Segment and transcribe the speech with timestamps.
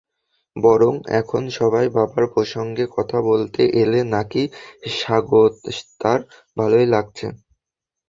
[0.55, 4.43] বরং এখন সবাই বাবার প্রসঙ্গে কথা বলতে এলে নাকি
[4.95, 6.19] স্বাগতার
[6.57, 7.27] ভালোই লাগছে।